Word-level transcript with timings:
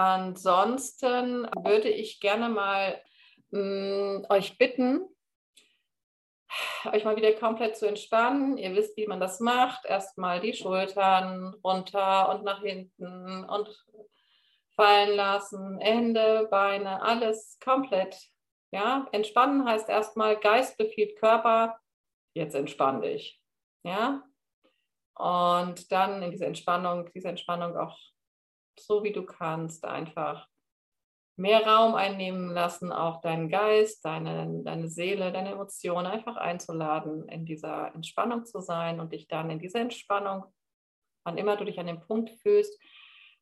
Ansonsten 0.00 1.42
würde 1.62 1.90
ich 1.90 2.20
gerne 2.20 2.48
mal 2.48 3.02
mh, 3.50 3.60
mm, 3.60 4.26
euch 4.30 4.56
bitten, 4.56 5.06
euch 6.90 7.04
mal 7.04 7.16
wieder 7.16 7.34
komplett 7.34 7.76
zu 7.76 7.86
entspannen. 7.86 8.56
Ihr 8.56 8.74
wisst, 8.74 8.96
wie 8.96 9.06
man 9.06 9.20
das 9.20 9.40
macht. 9.40 9.84
Erstmal 9.84 10.40
die 10.40 10.54
Schultern 10.54 11.54
runter 11.62 12.30
und 12.30 12.44
nach 12.44 12.62
hinten 12.62 13.44
und 13.44 13.86
fallen 14.74 15.16
lassen. 15.16 15.78
Hände, 15.80 16.48
Beine, 16.50 17.02
alles 17.02 17.58
komplett. 17.62 18.18
Ja, 18.70 19.06
entspannen 19.12 19.66
heißt 19.68 19.90
erstmal 19.90 20.40
Geist 20.40 20.78
befiehlt 20.78 21.18
Körper. 21.18 21.78
Jetzt 22.32 22.54
entspann 22.54 23.02
dich. 23.02 23.38
Ja, 23.82 24.22
und 25.14 25.92
dann 25.92 26.22
in 26.22 26.30
diese 26.30 26.46
Entspannung, 26.46 27.10
diese 27.12 27.28
Entspannung 27.28 27.76
auch 27.76 27.98
so 28.86 29.02
wie 29.02 29.12
du 29.12 29.24
kannst, 29.24 29.84
einfach 29.84 30.48
mehr 31.36 31.66
Raum 31.66 31.94
einnehmen 31.94 32.50
lassen, 32.50 32.92
auch 32.92 33.22
deinen 33.22 33.48
Geist, 33.48 34.04
deine, 34.04 34.62
deine 34.62 34.88
Seele, 34.88 35.32
deine 35.32 35.52
Emotionen 35.52 36.06
einfach 36.06 36.36
einzuladen, 36.36 37.28
in 37.28 37.46
dieser 37.46 37.94
Entspannung 37.94 38.44
zu 38.44 38.60
sein 38.60 39.00
und 39.00 39.12
dich 39.12 39.26
dann 39.26 39.48
in 39.48 39.58
dieser 39.58 39.80
Entspannung, 39.80 40.44
wann 41.24 41.38
immer 41.38 41.56
du 41.56 41.64
dich 41.64 41.80
an 41.80 41.86
dem 41.86 42.00
Punkt 42.00 42.30
fühlst, 42.42 42.78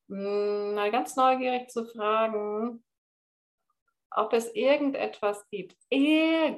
hm, 0.09 0.75
mal 0.75 0.93
ganz 0.93 1.17
neugierig 1.17 1.71
zu 1.71 1.85
fragen, 1.87 2.85
ob 4.11 4.33
es 4.33 4.55
irgendetwas 4.55 5.47
gibt, 5.51 5.77
irgendetwas, 5.91 6.57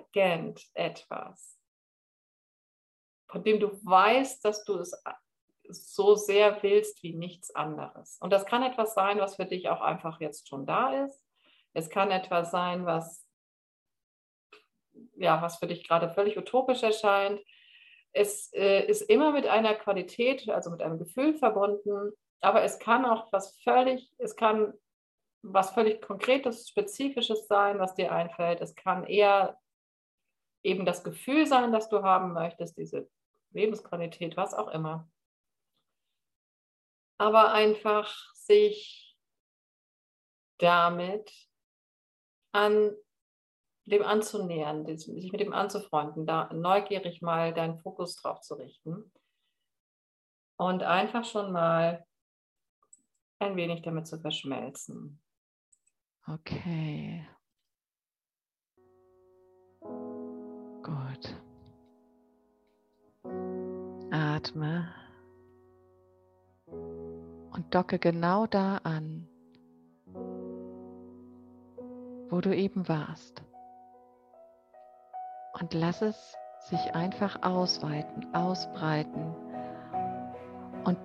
von 3.29 3.43
dem 3.43 3.61
du 3.61 3.69
weißt, 3.85 4.45
dass 4.45 4.65
du 4.65 4.79
es 4.79 4.93
so 5.73 6.15
sehr 6.15 6.63
willst 6.63 7.03
wie 7.03 7.15
nichts 7.15 7.55
anderes. 7.55 8.19
Und 8.21 8.33
das 8.33 8.47
kann 8.47 8.63
etwas 8.63 8.95
sein, 8.95 9.19
was 9.19 9.37
für 9.37 9.47
dich 9.47 9.69
auch 9.69 9.81
einfach 9.81 10.21
jetzt 10.21 10.49
schon 10.49 10.67
da 10.67 11.05
ist. 11.05 11.25
Es 11.73 11.89
kann 11.89 12.11
etwas 12.11 12.51
sein, 12.51 12.87
was, 12.87 13.27
ja, 15.17 15.41
was 15.43 15.59
für 15.59 15.67
dich 15.67 15.87
gerade 15.87 16.11
völlig 16.11 16.37
utopisch 16.37 16.83
erscheint. 16.83 17.41
Es 18.13 18.53
äh, 18.53 18.87
ist 18.87 19.03
immer 19.03 19.33
mit 19.33 19.47
einer 19.47 19.75
Qualität, 19.75 20.49
also 20.49 20.71
mit 20.71 20.83
einem 20.83 20.99
Gefühl 20.99 21.35
verbunden, 21.35 22.13
aber 22.41 22.63
es 22.63 22.79
kann 22.79 23.05
auch 23.05 23.33
was 23.33 23.57
völlig, 23.63 24.11
es 24.19 24.35
kann 24.35 24.73
was 25.43 25.71
völlig 25.71 26.03
Konkretes, 26.03 26.69
Spezifisches 26.69 27.47
sein, 27.47 27.79
was 27.79 27.95
dir 27.95 28.13
einfällt. 28.13 28.61
Es 28.61 28.75
kann 28.75 29.05
eher 29.05 29.59
eben 30.63 30.85
das 30.85 31.05
Gefühl 31.05 31.47
sein, 31.47 31.73
das 31.73 31.89
du 31.89 32.03
haben 32.03 32.33
möchtest, 32.33 32.77
diese 32.77 33.09
Lebensqualität, 33.53 34.37
was 34.37 34.55
auch 34.55 34.69
immer. 34.69 35.09
Aber 37.21 37.53
einfach 37.53 38.33
sich 38.33 39.15
damit 40.57 41.31
an 42.51 42.97
dem 43.85 44.03
anzunähern, 44.03 44.87
sich 44.97 45.31
mit 45.31 45.43
dem 45.43 45.53
anzufreunden, 45.53 46.25
da 46.25 46.51
neugierig 46.55 47.21
mal 47.21 47.53
deinen 47.53 47.77
Fokus 47.77 48.17
drauf 48.17 48.41
zu 48.41 48.55
richten 48.55 49.13
und 50.57 50.83
einfach 50.83 51.27
schon 51.27 51.53
mal 51.53 52.07
ein 53.39 53.55
wenig 53.55 53.83
damit 53.83 54.07
zu 54.07 54.19
verschmelzen. 54.19 55.23
Okay. 56.27 57.29
Gut. 60.83 61.37
Atme 64.11 65.10
und 67.61 67.75
docke 67.75 67.99
genau 67.99 68.47
da 68.47 68.79
an, 68.85 69.29
wo 72.31 72.41
du 72.41 72.57
eben 72.57 72.89
warst. 72.89 73.43
Und 75.61 75.75
lass 75.75 76.01
es 76.01 76.35
sich 76.71 76.95
einfach 76.95 77.43
ausweiten, 77.43 78.35
ausbreiten 78.35 79.35
und 80.85 80.99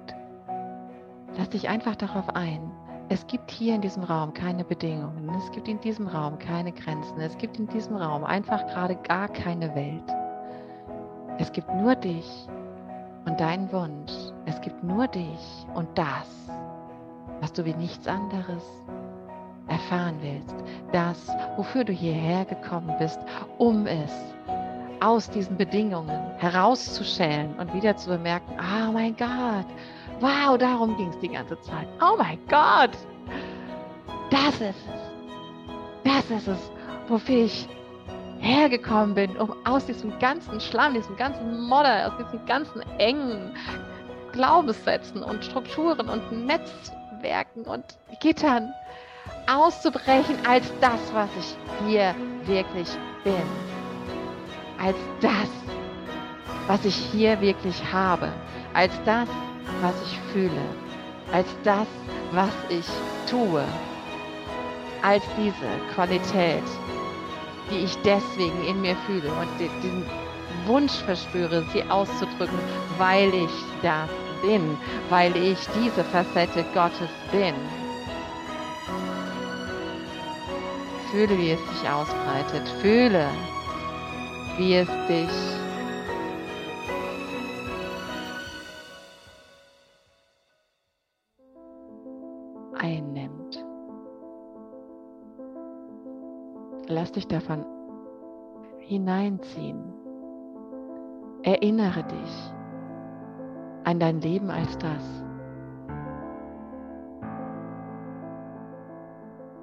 lass 1.35 1.49
dich 1.49 1.67
einfach 1.67 1.97
darauf 1.97 2.29
ein. 2.29 2.71
Es 3.09 3.27
gibt 3.27 3.51
hier 3.51 3.75
in 3.75 3.81
diesem 3.81 4.03
Raum 4.03 4.33
keine 4.33 4.63
Bedingungen, 4.63 5.29
es 5.35 5.51
gibt 5.51 5.67
in 5.67 5.81
diesem 5.81 6.07
Raum 6.07 6.39
keine 6.39 6.71
Grenzen, 6.71 7.19
es 7.19 7.37
gibt 7.37 7.59
in 7.59 7.67
diesem 7.67 7.97
Raum 7.97 8.23
einfach 8.23 8.65
gerade 8.67 8.95
gar 8.95 9.27
keine 9.27 9.75
Welt. 9.75 10.09
Es 11.37 11.51
gibt 11.51 11.67
nur 11.75 11.95
dich 11.95 12.47
und 13.25 13.39
deinen 13.39 13.71
Wunsch. 13.71 14.11
Es 14.45 14.59
gibt 14.61 14.83
nur 14.83 15.07
dich 15.07 15.65
und 15.73 15.87
das, 15.97 16.27
was 17.41 17.51
du 17.53 17.65
wie 17.65 17.73
nichts 17.73 18.07
anderes 18.07 18.63
erfahren 19.67 20.17
willst. 20.21 20.55
Das, 20.91 21.27
wofür 21.57 21.83
du 21.83 21.91
hierher 21.91 22.45
gekommen 22.45 22.95
bist, 22.99 23.19
um 23.57 23.87
es 23.87 24.11
aus 25.01 25.29
diesen 25.29 25.57
Bedingungen 25.57 26.19
herauszuschälen 26.37 27.53
und 27.59 27.73
wieder 27.73 27.97
zu 27.97 28.09
bemerken, 28.09 28.53
oh 28.59 28.91
mein 28.91 29.15
Gott, 29.17 29.65
wow, 30.19 30.57
darum 30.57 30.95
ging 30.97 31.09
es 31.09 31.19
die 31.19 31.29
ganze 31.29 31.59
Zeit. 31.61 31.87
Oh 32.01 32.15
mein 32.17 32.39
Gott, 32.47 32.97
das 34.29 34.55
ist 34.55 34.61
es. 34.61 34.75
Das 36.03 36.29
ist 36.29 36.47
es, 36.47 36.71
wofür 37.07 37.45
ich 37.45 37.67
hergekommen 38.45 39.15
bin, 39.15 39.37
um 39.37 39.53
aus 39.65 39.85
diesem 39.85 40.17
ganzen 40.19 40.59
Schlamm, 40.61 40.93
diesem 40.93 41.17
ganzen 41.17 41.61
Modder, 41.61 42.07
aus 42.07 42.13
diesen 42.23 42.45
ganzen 42.45 42.81
engen 42.99 43.55
Glaubenssätzen 44.31 45.23
und 45.23 45.43
Strukturen 45.43 46.09
und 46.09 46.45
Netzwerken 46.45 47.63
und 47.63 47.83
Gittern 48.19 48.71
auszubrechen 49.47 50.37
als 50.47 50.71
das, 50.79 50.99
was 51.13 51.29
ich 51.39 51.87
hier 51.87 52.13
wirklich 52.45 52.87
bin. 53.23 53.33
Als 54.79 54.97
das, 55.21 55.49
was 56.67 56.85
ich 56.85 56.95
hier 56.95 57.39
wirklich 57.41 57.81
habe. 57.91 58.31
Als 58.73 58.93
das, 59.05 59.27
was 59.81 59.93
ich 60.03 60.19
fühle. 60.31 60.61
Als 61.31 61.47
das, 61.63 61.87
was 62.31 62.51
ich 62.69 62.85
tue. 63.29 63.63
Als 65.01 65.23
diese 65.37 65.93
Qualität, 65.93 66.63
die 67.71 67.85
ich 67.85 67.97
deswegen 68.03 68.63
in 68.67 68.81
mir 68.81 68.95
fühle 69.05 69.29
und 69.29 69.47
diesen 69.59 70.03
Wunsch 70.65 70.93
verspüre, 71.05 71.63
sie 71.73 71.83
auszudrücken, 71.83 72.59
weil 72.97 73.33
ich 73.33 73.51
das 73.81 74.09
bin, 74.41 74.77
weil 75.09 75.35
ich 75.35 75.59
diese 75.81 76.03
Facette 76.03 76.65
Gottes 76.73 77.09
bin. 77.31 77.55
Fühle, 81.11 81.37
wie 81.37 81.51
es 81.51 81.59
sich 81.59 81.89
ausbreitet. 81.89 82.67
Fühle, 82.81 83.29
wie 84.57 84.75
es 84.75 84.87
dich 85.07 85.55
Lass 96.87 97.11
dich 97.11 97.27
davon 97.27 97.65
hineinziehen. 98.79 99.91
Erinnere 101.41 102.03
dich 102.03 102.53
an 103.85 103.99
dein 103.99 104.21
Leben 104.21 104.51
als 104.51 104.77
das. 104.77 105.23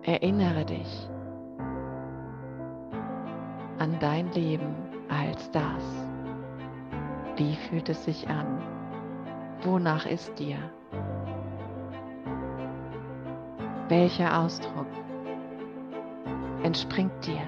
Erinnere 0.02 0.64
dich 0.64 1.08
an 3.78 3.96
dein 4.00 4.30
Leben 4.32 4.74
als 5.08 5.48
das. 5.52 6.08
Wie 7.36 7.54
fühlt 7.54 7.88
es 7.88 8.04
sich 8.04 8.28
an? 8.28 8.60
Wonach 9.62 10.06
ist 10.06 10.36
dir? 10.40 10.58
Welcher 13.88 14.40
Ausdruck 14.40 14.86
entspringt 16.62 17.26
dir 17.26 17.42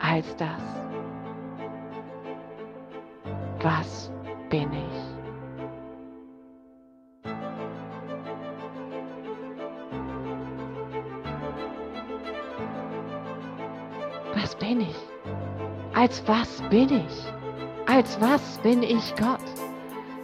als 0.00 0.36
das. 0.36 0.62
Was 3.62 4.12
bin 4.50 4.72
ich? 4.72 5.18
Was 14.34 14.54
bin 14.54 14.80
ich? 14.80 14.96
Als 15.94 16.22
was 16.26 16.62
bin 16.70 16.88
ich? 16.90 17.32
Als 17.86 18.20
was 18.20 18.58
bin 18.58 18.82
ich 18.82 19.14
Gott? 19.16 19.40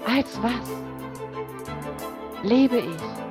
Als 0.07 0.41
was 0.43 0.71
lebe 2.43 2.77
ich? 2.77 3.24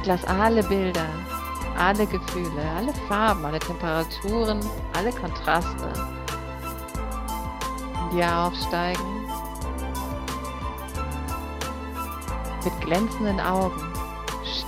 Und 0.00 0.06
lass 0.06 0.24
alle 0.24 0.62
Bilder, 0.62 1.04
alle 1.76 2.06
Gefühle, 2.06 2.62
alle 2.74 2.94
Farben, 3.06 3.44
alle 3.44 3.58
Temperaturen, 3.58 4.58
alle 4.94 5.12
Kontraste 5.12 5.92
in 8.00 8.16
dir 8.16 8.34
aufsteigen. 8.34 9.04
Mit 12.64 12.80
glänzenden 12.80 13.40
Augen, 13.40 13.92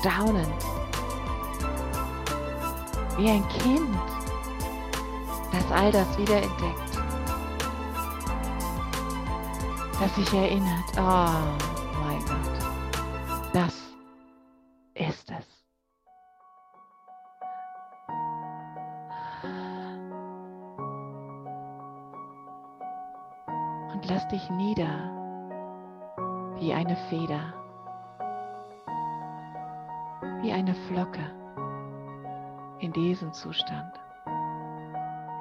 staunend. 0.02 0.52
Wie 3.16 3.30
ein 3.30 3.48
Kind, 3.48 3.88
das 5.50 5.72
all 5.72 5.90
das 5.92 6.18
wiederentdeckt. 6.18 6.92
Das 9.98 10.14
sich 10.14 10.34
erinnert, 10.34 10.92
oh 10.98 11.81
Und 24.02 24.10
lass 24.10 24.26
dich 24.28 24.50
nieder 24.50 25.10
wie 26.58 26.74
eine 26.74 26.96
Feder, 27.08 27.54
wie 30.40 30.52
eine 30.52 30.74
Flocke 30.74 31.30
in 32.80 32.92
diesem 32.92 33.32
Zustand, 33.32 33.92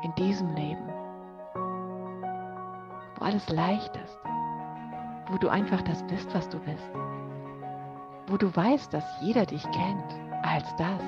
in 0.04 0.13
diesem 0.13 0.54
Leben, 0.54 0.88
wo 3.16 3.25
alles 3.25 3.50
leicht 3.50 3.96
ist, 3.98 4.19
wo 5.31 5.38
du 5.40 5.50
einfach 5.50 5.81
das 5.81 6.06
bist, 6.06 6.31
was 6.36 6.48
du 6.48 6.60
bist 6.60 6.92
wo 8.31 8.38
du 8.38 8.56
weißt, 8.56 8.94
dass 8.94 9.04
jeder 9.19 9.46
dich 9.46 9.63
kennt 9.63 10.16
als 10.42 10.74
das. 10.78 11.02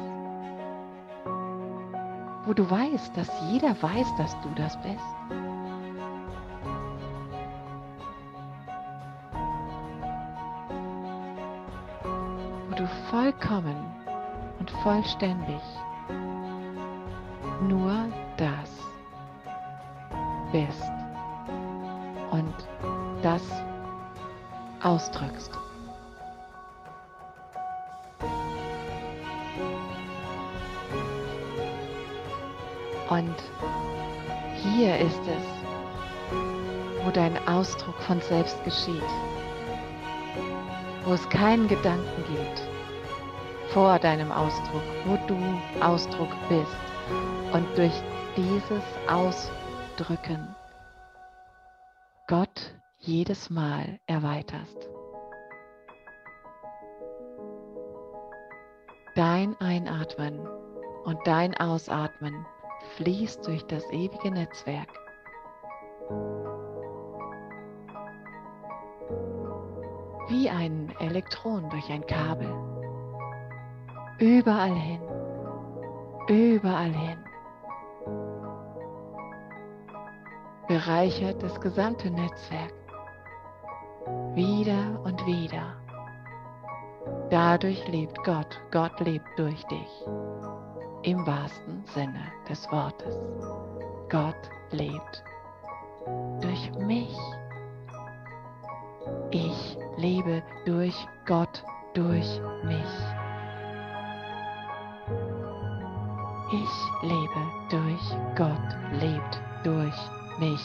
Wo 2.46 2.54
du 2.54 2.70
weißt, 2.70 3.16
dass 3.16 3.30
jeder 3.50 3.82
weiß, 3.82 4.14
dass 4.18 4.40
du 4.42 4.50
das 4.56 4.78
bist. 4.82 5.43
Du 12.76 12.88
vollkommen 13.12 13.78
und 14.60 14.72
vollständig 14.82 15.62
nur 17.62 17.94
das 18.36 18.72
bist 20.52 20.92
und 22.32 22.56
das 23.22 23.44
ausdrückst. 24.82 25.52
Und 33.10 33.36
hier 34.56 34.98
ist 34.98 35.22
es, 35.28 37.06
wo 37.06 37.12
dein 37.12 37.38
Ausdruck 37.48 38.02
von 38.02 38.20
selbst 38.22 38.64
geschieht, 38.64 39.04
wo 41.06 41.14
es 41.14 41.28
keinen 41.30 41.68
Gedanken 41.68 42.24
gibt 42.28 42.62
vor 43.74 43.98
deinem 44.00 44.32
Ausdruck, 44.32 44.84
wo 45.06 45.18
du 45.28 45.38
Ausdruck 45.84 46.30
bist 46.48 46.78
und 47.54 47.66
durch 47.78 47.94
dieses 48.38 48.84
Ausdrücken 49.08 50.56
Gott 52.28 52.74
jedes 53.00 53.50
Mal 53.50 54.00
erweiterst. 54.06 54.90
Dein 59.16 59.60
Einatmen 59.60 60.40
und 61.04 61.20
dein 61.26 61.56
Ausatmen 61.58 62.46
fließt 62.96 63.46
durch 63.46 63.64
das 63.66 63.84
ewige 63.92 64.32
Netzwerk. 64.32 64.90
Wie 70.28 70.50
ein 70.50 70.94
Elektron 71.00 71.70
durch 71.70 71.90
ein 71.90 72.06
Kabel. 72.06 72.50
Überall 74.20 74.74
hin. 74.74 75.02
Überall 76.28 76.94
hin. 76.94 77.18
Bereichert 80.68 81.44
das 81.44 81.60
gesamte 81.60 82.10
Netzwerk. 82.10 82.74
Wieder 84.34 85.00
und 85.04 85.26
wieder. 85.26 85.76
Dadurch 87.30 87.86
lebt 87.88 88.18
Gott. 88.24 88.62
Gott 88.72 89.00
lebt 89.02 89.28
durch 89.38 89.64
dich 89.66 90.06
im 91.04 91.26
wahrsten 91.28 91.84
Sinne 91.94 92.32
des 92.50 92.66
Wortes. 92.72 93.20
Gott 94.10 94.50
lebt 94.72 95.24
durch 96.42 96.72
mich. 96.80 97.18
Ich 99.32 99.78
lebe 99.98 100.44
durch 100.66 100.96
Gott, 101.26 101.64
durch 101.94 102.42
mich. 102.64 102.94
Ich 106.52 107.10
lebe 107.10 107.42
durch 107.70 108.36
Gott, 108.36 109.02
lebt 109.02 109.42
durch 109.64 110.00
mich. 110.40 110.62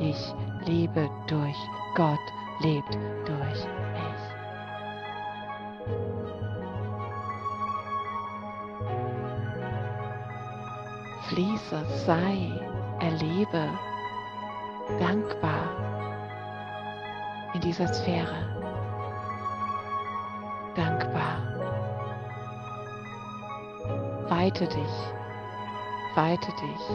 Ich 0.00 0.34
lebe 0.66 1.08
durch 1.26 1.56
Gott, 1.96 2.18
lebt 2.60 2.98
durch 3.26 3.64
mich. 3.64 3.82
fließe, 11.32 11.82
sei, 12.04 12.60
erlebe, 13.00 13.68
dankbar 14.98 15.91
in 17.54 17.60
dieser 17.60 17.92
Sphäre. 17.92 18.48
Dankbar. 20.74 21.38
Weite 24.28 24.66
dich, 24.66 25.12
weite 26.14 26.52
dich, 26.52 26.88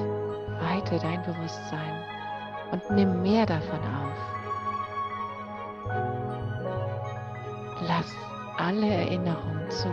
weite 0.60 1.00
dein 1.00 1.22
Bewusstsein 1.24 2.04
und 2.72 2.90
nimm 2.90 3.22
mehr 3.22 3.46
davon 3.46 3.80
auf. 3.80 4.18
Lass 7.88 8.16
alle 8.58 8.88
Erinnerungen 8.88 9.70
zu, 9.70 9.90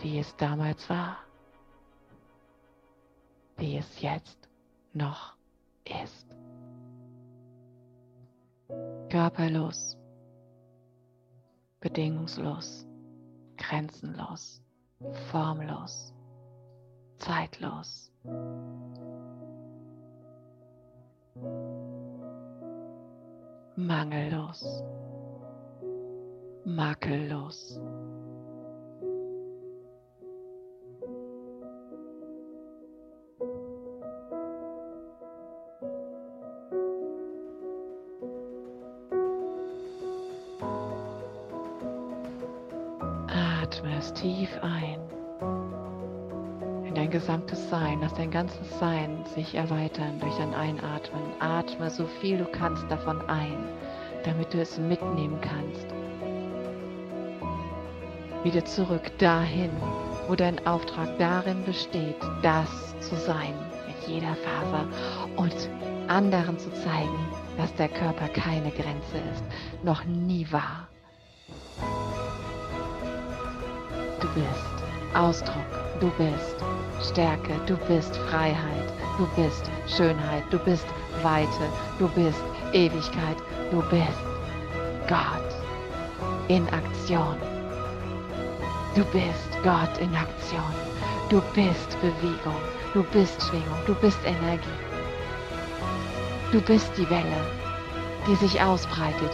wie 0.00 0.18
es 0.18 0.34
damals 0.36 0.88
war 0.88 1.18
wie 3.58 3.76
es 3.76 4.00
jetzt 4.00 4.48
noch 4.92 5.34
ist. 5.84 6.17
Körperlos, 9.10 9.96
bedingungslos, 11.80 12.86
grenzenlos, 13.56 14.62
formlos, 15.30 16.12
zeitlos. 17.18 18.12
Mangellos, 23.76 24.84
makellos. 26.66 27.80
Lass 48.08 48.16
dein 48.16 48.30
ganzes 48.30 48.78
Sein 48.78 49.22
sich 49.34 49.54
erweitern 49.54 50.18
durch 50.18 50.38
ein 50.40 50.54
Einatmen. 50.54 51.22
Atme 51.40 51.90
so 51.90 52.06
viel 52.06 52.38
du 52.38 52.46
kannst 52.46 52.90
davon 52.90 53.20
ein, 53.28 53.58
damit 54.24 54.54
du 54.54 54.60
es 54.62 54.78
mitnehmen 54.78 55.38
kannst. 55.42 55.86
Wieder 58.44 58.64
zurück 58.64 59.10
dahin, 59.18 59.70
wo 60.26 60.34
dein 60.34 60.66
Auftrag 60.66 61.18
darin 61.18 61.62
besteht, 61.64 62.16
das 62.42 62.70
zu 63.00 63.14
sein 63.14 63.52
mit 63.86 64.08
jeder 64.08 64.34
Faser 64.36 64.86
und 65.36 65.68
anderen 66.08 66.58
zu 66.58 66.72
zeigen, 66.72 67.28
dass 67.58 67.74
der 67.74 67.88
Körper 67.88 68.28
keine 68.28 68.70
Grenze 68.70 69.18
ist, 69.34 69.44
noch 69.82 70.02
nie 70.04 70.46
war. 70.50 70.88
Du 74.18 74.28
bist 74.34 75.14
Ausdruck, 75.14 76.00
du 76.00 76.08
bist 76.16 76.64
Stärke, 77.02 77.54
du 77.66 77.76
bist 77.86 78.16
Freiheit, 78.16 78.92
du 79.18 79.26
bist 79.40 79.70
Schönheit, 79.86 80.44
du 80.50 80.58
bist 80.58 80.86
Weite, 81.22 81.48
du 81.98 82.08
bist 82.08 82.42
Ewigkeit, 82.72 83.36
du 83.70 83.80
bist 83.90 84.18
Gott 85.08 85.48
in 86.48 86.66
Aktion. 86.68 87.36
Du 88.94 89.04
bist 89.04 89.50
Gott 89.62 89.96
in 90.00 90.14
Aktion. 90.14 90.74
Du 91.28 91.40
bist 91.54 91.96
Bewegung. 92.00 92.60
Du 92.94 93.02
bist 93.04 93.40
Schwingung. 93.42 93.78
Du 93.86 93.94
bist 93.94 94.18
Energie. 94.24 94.68
Du 96.52 96.60
bist 96.62 96.90
die 96.96 97.08
Welle, 97.10 97.40
die 98.26 98.34
sich 98.34 98.60
ausbreitet, 98.60 99.30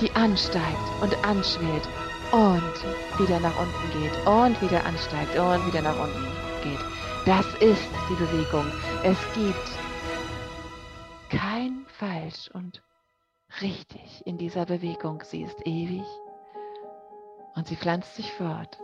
die 0.00 0.14
ansteigt 0.14 0.86
und 1.00 1.16
anschwillt 1.24 1.88
und 2.32 3.18
wieder 3.18 3.40
nach 3.40 3.58
unten 3.58 4.00
geht 4.00 4.26
und 4.26 4.60
wieder 4.62 4.84
ansteigt 4.84 5.36
und 5.38 5.66
wieder 5.66 5.82
nach 5.82 5.98
unten 5.98 6.26
geht. 6.62 6.99
Das 7.30 7.46
ist 7.60 7.88
die 8.08 8.14
Bewegung. 8.14 8.66
Es 9.04 9.16
gibt 9.34 9.70
kein 11.30 11.86
falsch 11.86 12.50
und 12.54 12.82
richtig 13.60 14.26
in 14.26 14.36
dieser 14.36 14.66
Bewegung. 14.66 15.22
Sie 15.22 15.42
ist 15.42 15.64
ewig 15.64 16.02
und 17.54 17.68
sie 17.68 17.76
pflanzt 17.76 18.16
sich 18.16 18.32
fort. 18.32 18.80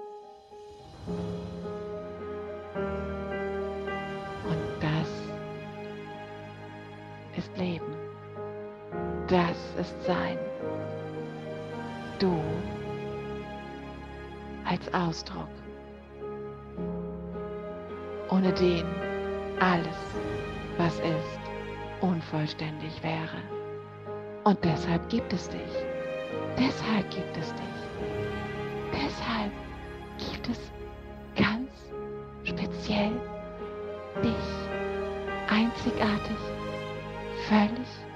Und 4.48 4.62
das 4.80 5.08
ist 7.36 7.58
Leben. 7.58 7.96
Das 9.26 9.56
ist 9.76 10.04
Sein. 10.04 10.38
Du 12.20 12.40
als 14.64 14.94
Ausdruck, 14.94 15.48
ohne 18.30 18.52
den 18.52 18.84
alles, 19.60 19.96
was 20.78 20.98
ist, 20.98 21.40
unvollständig 22.00 23.02
wäre. 23.02 23.40
Und 24.44 24.62
deshalb 24.62 25.08
gibt 25.08 25.32
es 25.32 25.48
dich. 25.48 25.60
Deshalb 26.58 27.10
gibt 27.10 27.36
es 27.36 27.52
dich. 27.54 27.76
Deshalb 28.92 29.52
gibt 30.18 30.48
es 30.48 30.72
ganz 31.34 31.70
speziell 32.44 33.12
dich. 34.22 34.32
Einzigartig, 35.48 36.36
völlig 37.48 38.06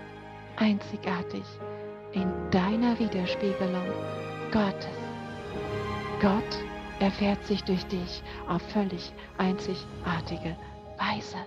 einzigartig 0.56 1.44
in 2.12 2.30
deiner 2.50 2.98
Widerspiegelung 2.98 3.86
Gottes. 4.52 5.00
Gott 6.20 6.59
erfährt 7.10 7.42
sich 7.44 7.64
durch 7.64 7.84
dich 7.86 8.22
auf 8.48 8.62
völlig 8.70 9.12
einzigartige 9.36 10.56
Weise. 10.96 11.38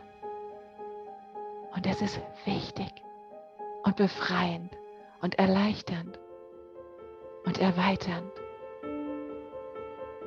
Und 1.74 1.88
es 1.88 2.02
ist 2.02 2.20
wichtig 2.44 2.92
und 3.84 3.96
befreiend 3.96 4.74
und 5.22 5.40
erleichternd 5.40 6.20
und 7.46 7.60
erweiternd 7.60 8.30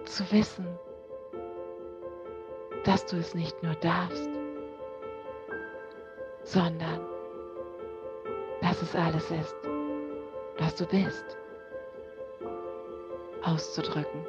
zu 0.07 0.25
wissen, 0.33 0.67
dass 2.85 3.05
du 3.05 3.19
es 3.19 3.35
nicht 3.35 3.63
nur 3.63 3.75
darfst, 3.75 4.31
sondern 6.45 7.01
dass 8.63 8.81
es 8.81 8.95
alles 8.97 9.31
ist, 9.31 9.57
was 10.59 10.75
du 10.77 10.87
bist, 10.87 11.37
auszudrücken, 13.43 14.25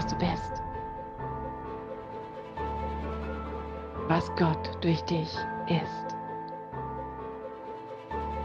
was 0.00 0.06
du 0.06 0.16
bist, 0.16 0.62
was 4.08 4.34
Gott 4.36 4.70
durch 4.80 5.02
dich 5.02 5.36
ist, 5.66 6.16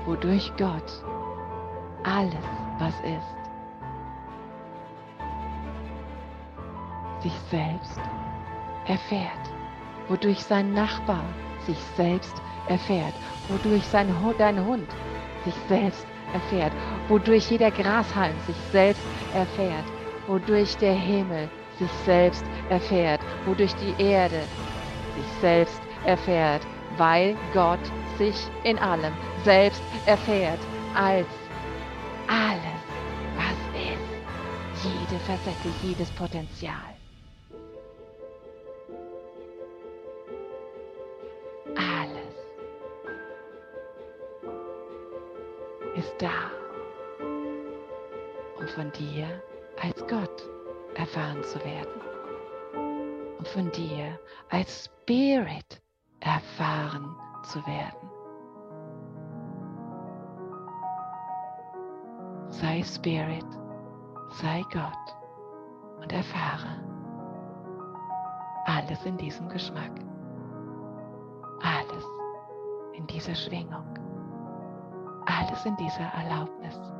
wodurch 0.05 0.51
Gott 0.57 1.03
alles, 2.03 2.45
was 2.77 2.93
ist, 2.99 3.37
sich 7.21 7.39
selbst 7.49 8.01
erfährt, 8.87 9.31
wodurch 10.09 10.43
sein 10.43 10.73
Nachbar 10.73 11.23
sich 11.65 11.79
selbst 11.95 12.35
erfährt, 12.67 13.13
wodurch 13.47 13.85
sein, 13.85 14.13
dein 14.37 14.65
Hund 14.65 14.89
sich 15.45 15.55
selbst 15.69 16.05
erfährt, 16.33 16.73
wodurch 17.07 17.49
jeder 17.49 17.71
Grashalm 17.71 18.35
sich 18.45 18.57
selbst 18.73 19.07
erfährt, 19.33 19.85
wodurch 20.27 20.75
der 20.77 20.93
Himmel 20.93 21.49
sich 21.79 21.91
selbst 22.05 22.45
erfährt, 22.69 23.21
wodurch 23.45 23.73
die 23.75 24.01
Erde 24.01 24.41
sich 25.15 25.41
selbst 25.41 25.81
erfährt, 26.05 26.61
weil 26.97 27.35
Gott 27.53 27.79
sich 28.17 28.35
in 28.63 28.77
allem 28.79 29.13
selbst 29.43 29.83
erfährt 30.05 30.59
als 30.95 31.27
alles, 32.27 32.81
was 33.35 33.81
ist, 33.81 34.83
jede 34.83 35.19
Facette, 35.23 35.69
jedes 35.83 36.09
Potenzial. 36.11 36.95
ist 45.95 46.15
da, 46.19 46.51
um 48.59 48.67
von 48.67 48.91
dir 48.91 49.41
als 49.81 49.99
Gott 50.07 50.49
erfahren 50.95 51.43
zu 51.43 51.59
werden, 51.63 52.01
um 53.37 53.45
von 53.45 53.71
dir 53.71 54.19
als 54.49 54.85
Spirit 54.85 55.81
erfahren 56.21 57.15
zu 57.43 57.59
werden. 57.65 58.09
Sei 62.49 62.83
Spirit, 62.83 63.45
sei 64.41 64.61
Gott 64.71 65.15
und 66.01 66.11
erfahre 66.11 66.81
alles 68.65 69.05
in 69.05 69.17
diesem 69.17 69.49
Geschmack, 69.49 69.91
alles 71.61 72.05
in 72.93 73.05
dieser 73.07 73.35
Schwingung 73.35 73.85
alles 75.25 75.65
in 75.65 75.75
dieser 75.75 76.05
Erlaubnis. 76.13 76.94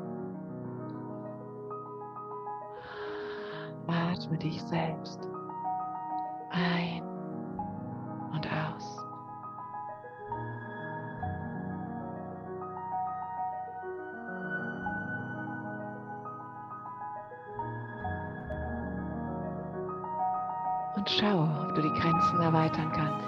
Atme 4.25 4.39
dich 4.39 4.60
selbst 4.63 5.20
ein 6.50 7.03
und 8.34 8.48
aus. 8.48 8.98
Und 20.96 21.08
schau, 21.08 21.44
ob 21.44 21.75
du 21.75 21.84
die 21.84 22.00
Grenzen 22.00 22.41
erweitern 22.41 22.91
kannst. 22.94 23.27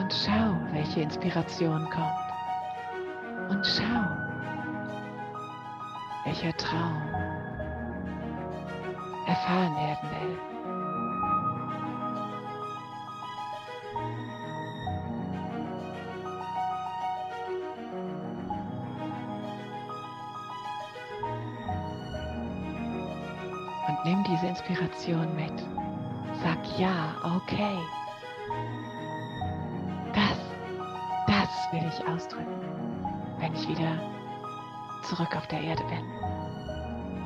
Und 0.00 0.10
schau, 0.10 0.56
welche 0.72 1.02
Inspiration 1.02 1.86
kommt. 1.90 3.50
Und 3.50 3.66
schau, 3.66 4.06
welcher 6.24 6.56
Traum 6.56 7.09
erfahren 9.26 9.76
werden 9.76 10.10
will. 10.10 10.38
Und 23.88 24.04
nimm 24.04 24.24
diese 24.24 24.46
Inspiration 24.46 25.34
mit. 25.36 25.52
Sag 26.42 26.58
ja, 26.78 27.14
okay. 27.36 27.78
Das, 30.14 30.38
das 31.26 31.72
will 31.72 31.88
ich 31.88 32.08
ausdrücken 32.08 32.60
wenn 33.40 33.54
ich 33.54 33.68
wieder 33.68 33.98
zurück 35.02 35.34
auf 35.36 35.46
der 35.48 35.60
Erde 35.62 35.82
bin. 35.84 36.04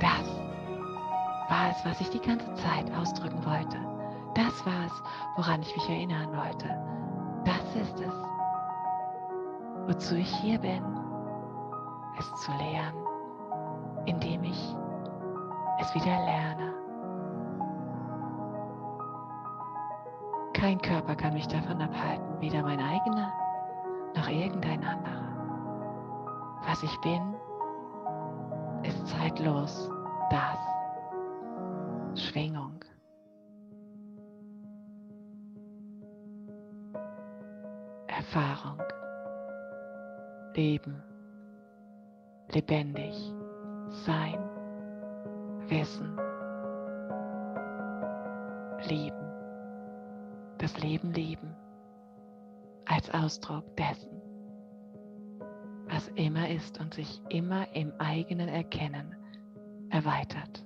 Das 0.01 0.34
es, 1.71 1.85
was 1.85 2.01
ich 2.01 2.11
die 2.11 2.21
ganze 2.21 2.53
Zeit 2.55 2.93
ausdrücken 2.95 3.45
wollte. 3.45 3.79
Das 4.35 4.67
war 4.67 4.87
es, 4.87 5.03
woran 5.37 5.63
ich 5.63 5.75
mich 5.77 5.89
erinnern 5.89 6.29
wollte. 6.37 6.69
Das 7.45 7.77
ist 7.77 8.01
es, 8.01 8.15
wozu 9.87 10.17
ich 10.17 10.35
hier 10.37 10.59
bin, 10.59 10.83
es 12.19 12.35
zu 12.43 12.51
lernen, 12.53 13.07
indem 14.07 14.45
ich 14.45 14.77
es 15.81 15.95
wieder 15.95 16.25
lerne. 16.25 16.75
Kein 20.55 20.81
Körper 20.81 21.15
kann 21.15 21.35
mich 21.35 21.47
davon 21.49 21.81
abhalten, 21.81 22.41
weder 22.41 22.63
mein 22.63 22.81
eigener 22.81 23.31
noch 24.17 24.29
irgendein 24.29 24.83
anderer. 24.83 25.25
Was 26.67 26.83
ich 26.83 27.01
bin, 27.01 27.35
ist 28.83 29.07
zeitlos 29.09 29.91
das. 30.31 30.74
Schwingung. 32.17 32.85
Erfahrung. 38.07 38.83
Leben. 40.55 41.03
Lebendig. 42.53 43.15
Sein. 44.05 44.55
Wissen, 45.69 46.17
lieben, 48.89 49.33
das 50.59 50.79
Leben 50.79 51.13
lieben 51.13 51.55
als 52.85 53.11
Ausdruck 53.11 53.65
dessen, 53.77 54.21
was 55.89 56.09
immer 56.09 56.51
ist 56.51 56.79
und 56.81 56.93
sich 56.93 57.23
immer 57.31 57.67
im 57.75 57.93
eigenen 57.99 58.49
Erkennen 58.49 59.17
erweitert. 59.89 60.64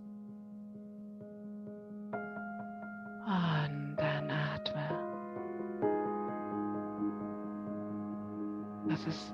Lass 8.99 9.15
es 9.15 9.33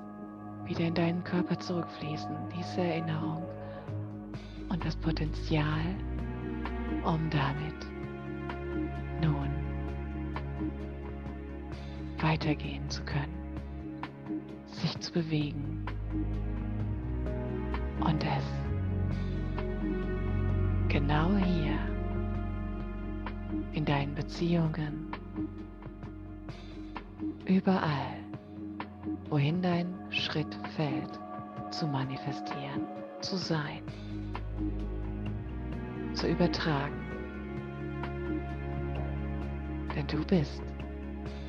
wieder 0.65 0.81
in 0.81 0.93
deinen 0.93 1.23
Körper 1.23 1.57
zurückfließen, 1.57 2.35
diese 2.55 2.81
Erinnerung 2.81 3.43
und 4.69 4.85
das 4.85 4.95
Potenzial, 4.95 5.81
um 7.03 7.29
damit 7.31 7.73
nun 9.21 9.49
weitergehen 12.19 12.87
zu 12.89 13.03
können, 13.05 13.33
sich 14.67 14.99
zu 14.99 15.11
bewegen 15.11 15.85
und 18.01 18.23
es 18.23 18.45
genau 20.89 21.35
hier 21.37 21.79
in 23.73 23.83
deinen 23.83 24.13
Beziehungen, 24.13 25.11
überall, 27.45 28.14
wohin 29.29 29.61
dein 29.61 29.93
Schritt 30.09 30.53
fällt, 30.75 31.19
zu 31.71 31.87
manifestieren, 31.87 32.87
zu 33.21 33.37
sein, 33.37 33.81
zu 36.13 36.27
übertragen. 36.27 36.93
Denn 39.95 40.07
du 40.07 40.23
bist 40.25 40.63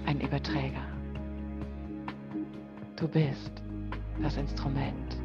ein 0.07 0.21
Überträger. 0.21 0.85
Du 2.97 3.07
bist 3.09 3.53
das 4.23 4.37
Instrument, 4.37 5.17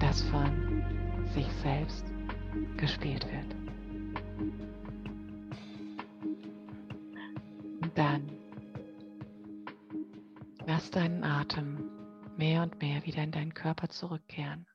das 0.00 0.22
von 0.22 0.82
sich 1.34 1.46
selbst 1.62 2.04
gespielt 2.76 3.26
wird. 3.30 3.63
Körper 13.64 13.88
zurückkehren. 13.88 14.68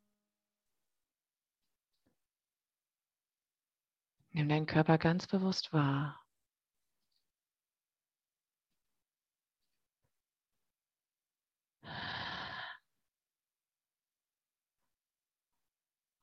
Nimm 4.31 4.50
deinen 4.50 4.65
Körper 4.65 4.98
ganz 4.98 5.27
bewusst 5.27 5.72
wahr. 5.74 6.25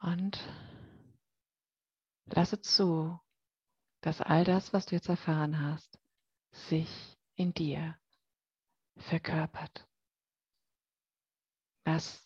Und 0.01 0.37
lasse 2.25 2.61
zu, 2.61 3.21
dass 4.01 4.21
all 4.21 4.43
das, 4.43 4.73
was 4.73 4.87
du 4.87 4.97
jetzt 4.97 5.09
erfahren 5.09 5.61
hast, 5.61 6.01
sich 6.51 7.17
in 7.37 7.55
dir 7.55 7.97
verkörpert. 8.97 9.87
Lass 11.85 12.26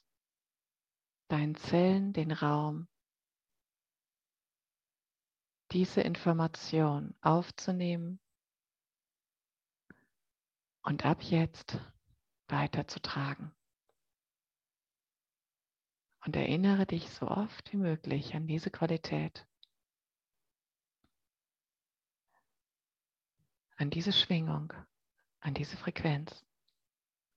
deinen 1.31 1.55
Zellen 1.55 2.13
den 2.13 2.33
Raum 2.33 2.89
diese 5.71 6.01
Information 6.01 7.15
aufzunehmen 7.21 8.19
und 10.83 11.07
ab 11.07 11.23
jetzt 11.23 11.79
weiterzutragen. 12.49 13.53
Und 16.25 16.35
erinnere 16.35 16.85
dich 16.85 17.09
so 17.11 17.29
oft 17.29 17.73
wie 17.73 17.77
möglich 17.77 18.35
an 18.35 18.47
diese 18.47 18.71
Qualität, 18.71 19.47
an 23.77 23.89
diese 23.89 24.13
Schwingung, 24.13 24.73
an 25.39 25.55
diese 25.55 25.77
Frequenz, 25.77 26.45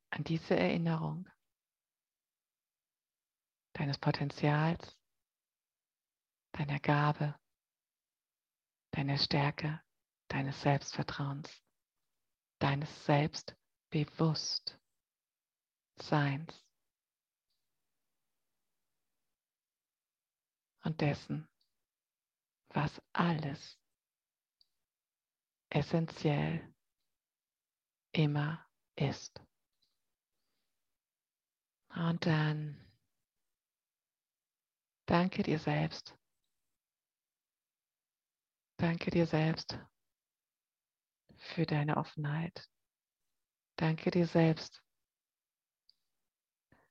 an 0.10 0.24
diese 0.24 0.58
Erinnerung 0.58 1.30
deines 3.74 3.98
Potenzials, 3.98 4.98
deiner 6.54 6.80
Gabe, 6.80 7.36
deiner 8.92 9.18
Stärke, 9.18 9.82
deines 10.28 10.62
Selbstvertrauens, 10.62 11.50
deines 12.60 13.06
Selbstbewusstseins. 13.06 14.78
Und 20.86 21.00
dessen, 21.00 21.48
was 22.70 23.02
alles 23.14 23.80
essentiell 25.70 26.74
immer 28.12 28.68
ist. 28.96 29.42
Und 31.96 32.26
dann 32.26 32.83
danke 35.06 35.44
dir 35.44 35.60
selbst 35.60 36.16
Danke 38.84 39.12
dir 39.12 39.28
selbst 39.28 39.80
für 41.38 41.66
deine 41.66 41.96
Offenheit. 41.96 42.70
Danke 43.78 44.12
dir 44.12 44.28
selbst 44.28 44.84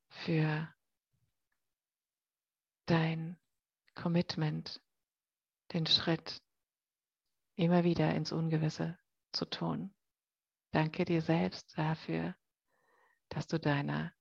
für 0.08 0.72
dein 2.86 3.38
Commitment, 3.94 4.80
den 5.74 5.84
Schritt 5.84 6.42
immer 7.56 7.84
wieder 7.84 8.14
ins 8.14 8.32
Ungewisse 8.32 8.98
zu 9.32 9.44
tun. 9.44 9.94
Danke 10.70 11.04
dir 11.04 11.20
selbst 11.20 11.76
dafür, 11.76 12.34
dass 13.28 13.46
du 13.48 13.60
deiner 13.60 14.14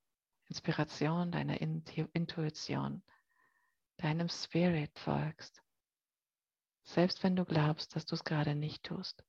Inspiration, 0.50 1.32
deiner 1.32 1.62
Intuition, 1.62 3.02
deinem 4.02 4.30
Spirit 4.30 4.98
folgst 5.00 5.62
selbst 6.84 7.24
wenn 7.24 7.36
du 7.36 7.46
glaubst, 7.46 7.96
dass 7.96 8.06
du 8.06 8.16
es 8.16 8.24
gerade 8.24 8.56
nicht 8.56 8.84
tust. 8.84 9.24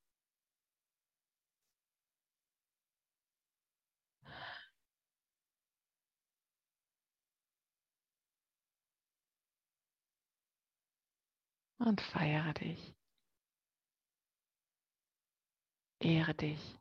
Und 11.78 12.00
feiere 12.00 12.54
dich. 12.54 12.94
Ehre 15.98 16.34
dich. 16.34 16.78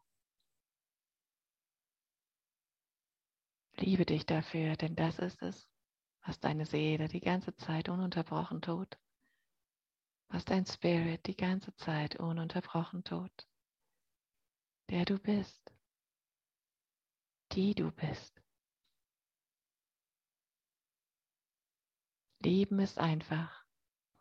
Liebe 3.77 4.05
dich 4.05 4.27
dafür, 4.27 4.75
denn 4.75 4.95
das 4.95 5.17
ist 5.17 5.41
es, 5.41 5.70
was 6.23 6.39
deine 6.39 6.65
Seele 6.65 7.07
die 7.07 7.21
ganze 7.21 7.55
Zeit 7.55 7.89
ununterbrochen 7.89 8.61
tut 8.61 8.97
was 10.31 10.45
dein 10.45 10.65
Spirit 10.65 11.27
die 11.27 11.35
ganze 11.35 11.75
Zeit 11.75 12.15
ununterbrochen 12.15 13.03
tut, 13.03 13.47
der 14.89 15.03
du 15.03 15.19
bist, 15.19 15.71
die 17.51 17.75
du 17.75 17.91
bist. 17.91 18.41
Leben 22.39 22.79
ist 22.79 22.97
einfach, 22.97 23.65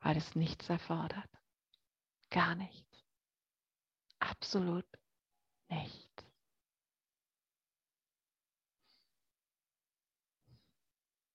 weil 0.00 0.16
es 0.16 0.34
nichts 0.34 0.68
erfordert. 0.68 1.30
Gar 2.30 2.56
nichts. 2.56 3.06
Absolut 4.18 4.86
nichts. 5.68 6.09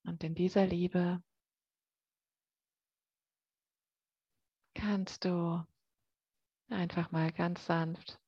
Und 0.05 0.23
in 0.23 0.35
dieser 0.35 0.65
Liebe 0.65 1.21
kannst 4.73 5.25
du 5.25 5.65
einfach 6.69 7.11
mal 7.11 7.31
ganz 7.31 7.65
sanft 7.65 8.19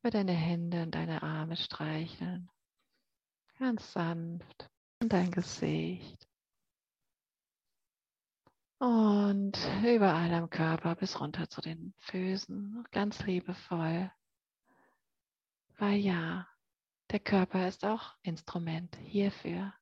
über 0.00 0.10
deine 0.10 0.32
Hände 0.32 0.82
und 0.82 0.94
deine 0.94 1.22
Arme 1.22 1.56
streicheln. 1.56 2.50
Ganz 3.58 3.92
sanft 3.92 4.70
und 5.00 5.12
dein 5.12 5.30
Gesicht. 5.30 6.26
Und 8.78 9.58
überall 9.84 10.32
am 10.32 10.48
Körper 10.48 10.94
bis 10.94 11.20
runter 11.20 11.50
zu 11.50 11.60
den 11.60 11.92
Füßen, 11.98 12.86
ganz 12.92 13.22
liebevoll. 13.26 14.10
Weil 15.76 15.98
ja, 15.98 16.48
der 17.10 17.20
Körper 17.20 17.68
ist 17.68 17.84
auch 17.84 18.16
Instrument 18.22 18.96
hierfür. 18.96 19.74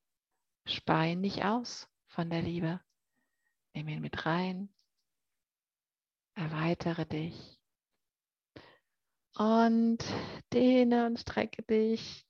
Speien 0.71 1.21
nicht 1.21 1.45
aus 1.45 1.89
von 2.07 2.31
der 2.31 2.43
Liebe, 2.43 2.81
Nimm 3.79 3.89
ihn 3.89 4.01
mit 4.01 4.27
rein. 4.27 4.69
Erweitere 6.35 7.07
dich. 7.07 7.61
Und 9.37 9.99
dehne 10.53 11.07
und 11.07 11.21
strecke 11.21 11.63
dich. 11.63 12.28